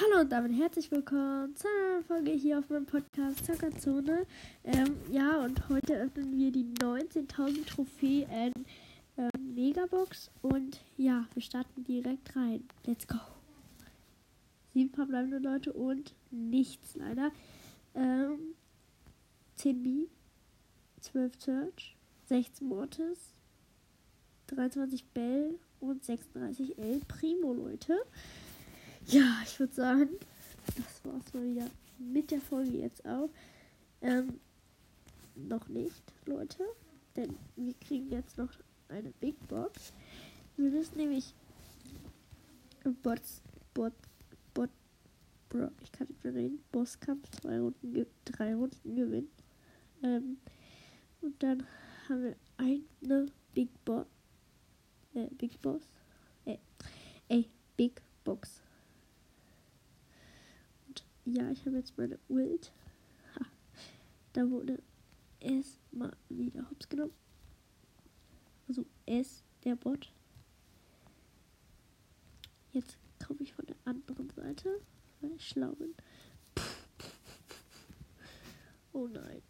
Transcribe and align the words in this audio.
Hallo 0.00 0.20
und 0.20 0.30
damit 0.30 0.56
herzlich 0.56 0.92
willkommen 0.92 1.56
zu 1.56 1.66
einer 1.66 2.04
Folge 2.04 2.30
hier 2.30 2.60
auf 2.60 2.70
meinem 2.70 2.86
Podcast 2.86 3.44
Zockerzone. 3.44 4.26
Ähm, 4.62 4.96
ja, 5.10 5.42
und 5.42 5.68
heute 5.68 5.96
öffnen 5.96 6.38
wir 6.38 6.52
die 6.52 6.66
19.000 6.66 7.66
Trophäen 7.66 8.52
ähm, 9.16 9.54
Megabox. 9.56 10.30
Und 10.40 10.78
ja, 10.96 11.26
wir 11.34 11.42
starten 11.42 11.82
direkt 11.82 12.36
rein. 12.36 12.62
Let's 12.86 13.08
go. 13.08 13.16
Sieben 14.72 14.94
verbleibende 14.94 15.38
Leute 15.38 15.72
und 15.72 16.14
nichts 16.30 16.94
leider. 16.94 17.32
Ähm, 17.96 18.54
10 19.56 19.82
B, 19.82 20.06
12 21.00 21.32
Search, 21.40 21.96
16 22.26 22.68
Mortis, 22.68 23.34
23 24.46 25.04
Bell 25.06 25.58
und 25.80 26.04
36 26.04 26.78
L 26.78 27.00
Primo, 27.08 27.52
Leute. 27.52 27.96
Ja, 29.10 29.40
ich 29.42 29.58
würde 29.58 29.72
sagen, 29.72 30.10
das 30.76 31.02
war's 31.02 31.32
mal 31.32 31.42
wieder 31.42 31.70
mit 31.98 32.30
der 32.30 32.42
Folge 32.42 32.76
jetzt 32.76 33.06
auch. 33.06 33.30
Ähm, 34.02 34.38
noch 35.34 35.66
nicht, 35.68 36.02
Leute. 36.26 36.62
Denn 37.16 37.34
wir 37.56 37.72
kriegen 37.72 38.10
jetzt 38.10 38.36
noch 38.36 38.50
eine 38.90 39.10
Big 39.12 39.34
Box. 39.48 39.94
Wir 40.58 40.70
müssen 40.70 40.98
nämlich 40.98 41.34
Bots, 43.02 43.40
Bot, 43.72 43.94
Bot, 44.52 44.68
Bro, 45.48 45.70
ich 45.82 45.90
kann 45.90 46.06
nicht 46.08 46.22
mehr 46.22 46.34
reden. 46.34 46.62
Bosskampf 46.70 47.30
zwei 47.30 47.60
Runden, 47.60 48.06
drei 48.26 48.54
Runden 48.54 48.94
gewinnen. 48.94 49.30
Ähm, 50.02 50.36
und 51.22 51.42
dann 51.42 51.66
haben 52.10 52.24
wir 52.24 52.36
eine 52.58 53.32
Big 53.54 53.70
Boss, 53.86 54.06
äh, 55.14 55.28
Big 55.38 55.62
Boss, 55.62 55.82
äh, 56.44 56.58
ey, 57.28 57.48
Big 57.78 58.02
Box 58.22 58.60
ja, 61.34 61.50
ich 61.50 61.64
habe 61.66 61.76
jetzt 61.76 61.96
meine 61.98 62.18
Ult. 62.28 62.72
Ha, 63.36 63.46
da 64.32 64.50
wurde 64.50 64.82
es 65.40 65.78
mal 65.92 66.16
wieder 66.28 66.68
hops 66.70 66.88
genommen. 66.88 67.12
Also 68.66 68.84
es, 69.06 69.42
der 69.64 69.76
Bot. 69.76 70.12
Jetzt 72.72 72.98
komme 73.24 73.40
ich 73.40 73.52
von 73.52 73.66
der 73.66 73.76
anderen 73.84 74.30
Seite, 74.30 74.80
weil 75.20 75.32
ich 75.32 75.48
schlau 75.48 75.72
bin. 75.72 75.94
Oh 78.94 79.06
nein, 79.06 79.42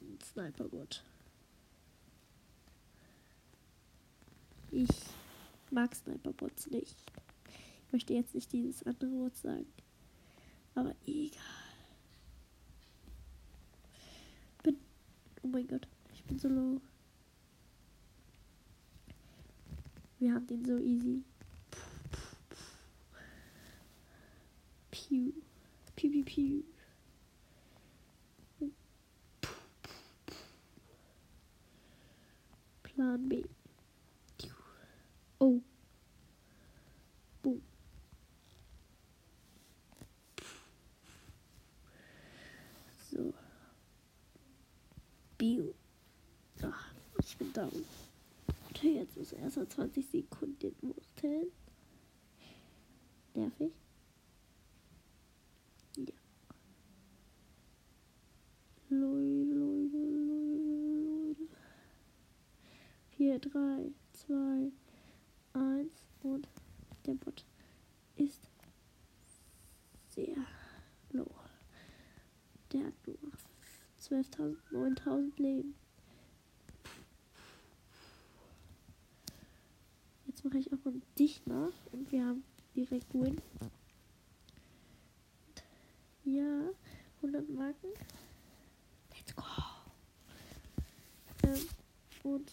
ein 0.00 0.18
Sniper-Bot. 0.22 1.02
Ich 4.70 4.88
mag 5.72 5.92
Sniper-Bots 5.92 6.70
nicht. 6.70 6.94
Ich 7.86 7.92
möchte 7.92 8.14
jetzt 8.14 8.34
nicht 8.34 8.52
dieses 8.52 8.84
andere 8.84 9.10
Wort 9.18 9.36
sagen. 9.36 9.66
Aber 10.74 10.94
egal. 11.06 11.40
Bin. 14.62 14.76
Oh 15.42 15.48
mein 15.48 15.66
Gott, 15.66 15.86
ich 16.14 16.24
bin 16.24 16.38
so 16.38 16.48
low. 16.48 16.80
Wir 20.18 20.34
haben 20.34 20.46
den 20.46 20.64
so 20.64 20.78
easy. 20.78 21.24
Pew. 24.90 25.32
Pew, 25.96 26.10
pew, 26.10 26.24
pew. 26.24 26.62
Plan 32.82 33.28
B. 33.28 33.44
Oh. 35.40 35.60
Bio. 45.42 45.74
Ach, 46.62 46.94
ich 47.18 47.36
bin 47.36 47.52
down. 47.52 47.84
Okay, 48.70 48.94
jetzt 48.98 49.16
ist 49.16 49.32
erst 49.32 49.56
20 49.56 50.06
Sekunden 50.06 50.72
Wurzeln. 50.82 51.48
Nervig. 53.34 53.72
Ja. 55.96 56.14
Leute, 58.88 59.52
Leute, 59.52 59.96
Leute, 59.96 61.34
Leute. 61.34 61.48
4, 63.16 63.38
3, 63.40 63.90
2, 64.12 64.70
1 65.54 65.90
und 66.22 66.48
der 67.04 67.14
Bot 67.14 67.44
ist 68.14 68.48
sehr 70.06 70.36
low. 71.10 71.34
Der 72.70 72.92
12.000, 74.12 74.56
9.000 74.72 75.42
Leben. 75.42 75.74
Jetzt 80.26 80.44
mache 80.44 80.58
ich 80.58 80.70
auch 80.70 80.84
mal 80.84 81.00
dich 81.18 81.40
nach 81.46 81.72
und 81.92 82.12
wir 82.12 82.26
haben 82.26 82.44
direkt 82.76 83.14
Win. 83.14 83.40
Ja, 86.24 86.68
100 87.22 87.48
Marken. 87.48 87.88
Let's 89.16 89.34
go. 89.34 89.42
Ähm, 91.44 91.68
und 92.22 92.52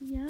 ja, 0.00 0.26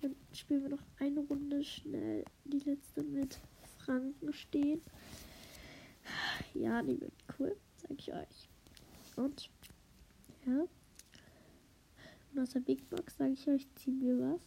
dann 0.00 0.16
spielen 0.32 0.62
wir 0.62 0.70
noch 0.70 0.84
eine 0.98 1.20
Runde 1.20 1.62
schnell. 1.62 2.24
Die 2.46 2.60
letzte 2.60 3.02
mit 3.02 3.38
Franken 3.76 4.32
stehen. 4.32 4.80
Ja, 6.54 6.82
die 6.82 6.98
wird 6.98 7.12
cool, 7.38 7.54
sag 7.76 7.90
ich 7.98 8.10
euch. 8.10 8.53
Und 9.16 9.50
ja. 10.46 10.66
Und 12.32 12.38
aus 12.40 12.50
der 12.50 12.60
Big 12.60 12.88
Box 12.90 13.16
sage 13.16 13.32
ich 13.32 13.48
euch, 13.48 13.66
ziehen 13.76 14.00
wir 14.00 14.18
was. 14.18 14.40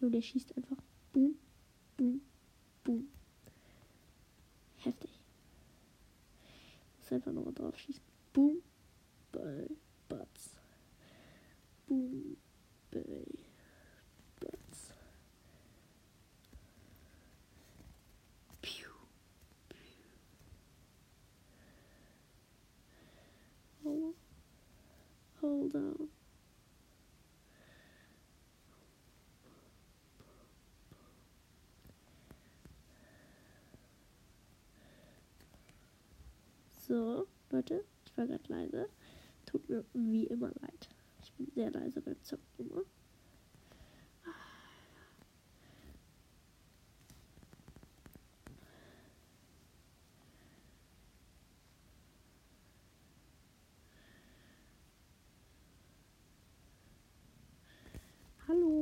Und 0.00 0.12
der 0.12 0.20
schießt 0.20 0.56
einfach 0.56 0.76
boom, 1.12 1.36
boom, 1.96 2.20
boom. 2.84 3.08
Heftig. 4.78 5.10
Muss 6.98 7.12
einfach 7.12 7.32
nochmal 7.32 7.54
drauf 7.54 7.76
schießen. 7.78 8.02
Boom, 8.32 8.62
bei 9.32 9.68
Butts. 10.08 10.50
Boom, 11.86 12.36
bei 12.90 13.00
On. 25.74 26.08
So, 36.86 37.26
Leute, 37.50 37.84
ich 38.04 38.16
war 38.18 38.26
gerade 38.26 38.42
leise. 38.48 38.88
Tut 39.46 39.68
mir 39.68 39.84
wie 39.94 40.24
immer 40.24 40.48
leid. 40.60 40.88
Ich 41.22 41.32
bin 41.34 41.50
sehr 41.54 41.70
leise 41.70 42.02
beim 42.02 42.22
Zocken 42.22 42.44
immer. 42.58 42.82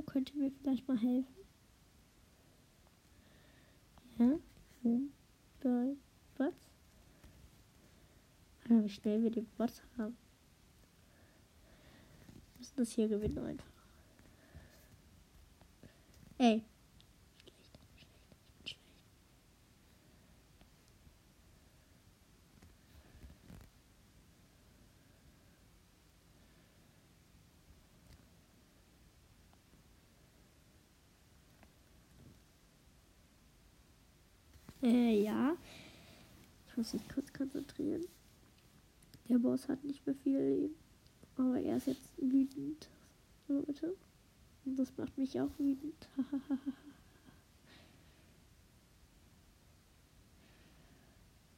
Könnt 0.03 0.35
ihr 0.35 0.41
mir 0.43 0.51
vielleicht 0.51 0.87
mal 0.87 0.99
helfen? 0.99 1.35
Ja? 4.19 4.39
Hm? 4.83 5.13
Bei 5.63 5.97
was? 6.37 6.55
Aber 8.65 8.85
wie 8.85 8.89
schnell 8.89 9.23
wir 9.23 9.31
den 9.31 9.47
Bot 9.57 9.83
haben. 9.99 10.17
Wir 12.55 12.59
müssen 12.59 12.77
das 12.77 12.93
hier 12.93 13.09
gewinnen 13.09 13.39
einfach. 13.39 13.67
Ey, 16.39 16.65
Äh, 34.83 35.23
ja. 35.23 35.57
Ich 36.69 36.77
muss 36.77 36.93
mich 36.95 37.09
kurz 37.09 37.33
konzentrieren. 37.33 38.07
Der 39.29 39.39
Boss 39.39 39.69
hat 39.69 39.85
nicht 39.85 40.07
mehr 40.07 40.15
viel 40.17 40.39
Leben. 40.39 40.75
Aber 41.37 41.61
er 41.61 41.77
ist 41.77 41.87
jetzt 41.87 42.11
wütend. 42.17 42.89
Leute. 43.49 43.97
Und 44.65 44.79
das 44.79 44.97
macht 44.97 45.17
mich 45.19 45.41
auch 45.41 45.51
wütend. 45.59 46.09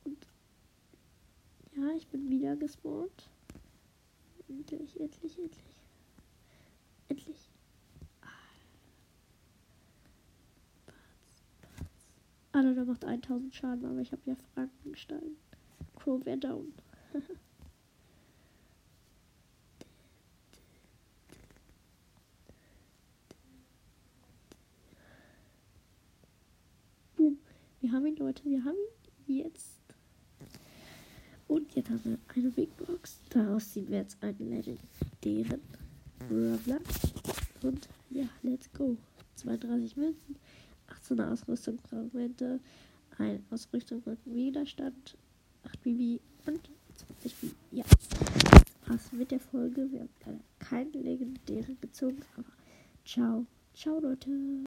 Und 0.04 0.26
ja, 1.76 1.90
ich 1.96 2.06
bin 2.08 2.28
wieder 2.30 2.56
gespawnt. 2.56 3.28
Endlich, 4.48 4.98
endlich, 5.00 5.38
endlich. 5.38 5.76
Endlich. 7.08 7.41
Ah, 12.54 12.60
der 12.60 12.84
macht 12.84 13.04
1000 13.04 13.54
Schaden, 13.54 13.86
aber 13.86 14.00
ich 14.00 14.12
habe 14.12 14.20
ja 14.26 14.36
Frankenstein. 14.52 15.36
Crow 15.96 16.22
wäre 16.26 16.36
down. 16.36 16.74
Boom. 27.16 27.38
Wir 27.80 27.90
haben 27.90 28.04
ihn, 28.06 28.16
Leute. 28.16 28.44
Wir 28.44 28.62
haben 28.62 28.76
ihn 29.26 29.38
jetzt. 29.38 29.80
Und 31.48 31.74
jetzt 31.74 31.88
haben 31.88 32.00
wir 32.04 32.18
eine 32.34 32.50
Big 32.50 32.76
Box. 32.76 33.18
Daraus 33.30 33.72
ziehen 33.72 33.88
wir 33.88 34.00
jetzt 34.00 34.22
einen 34.22 34.50
legendären 34.50 35.62
Brawler. 36.18 36.80
Und 37.62 37.88
ja, 38.10 38.28
let's 38.42 38.70
go. 38.74 38.98
Ausrüstungsfragmente, 42.02 42.60
ein 43.18 43.44
Ausrüstung 43.50 44.02
und 44.04 44.18
Widerstand, 44.24 45.16
8 45.64 45.82
BB 45.82 46.20
und 46.46 46.60
20 47.20 47.34
BB. 47.36 47.54
Ja, 47.70 47.84
war's 48.86 49.12
mit 49.12 49.30
der 49.30 49.40
Folge. 49.40 49.90
Wir 49.90 50.00
haben 50.00 50.40
keinen 50.58 50.92
legendären 50.92 51.78
gezogen, 51.80 52.22
aber 52.36 52.52
ciao. 53.04 53.46
Ciao, 53.74 54.00
Leute. 54.00 54.30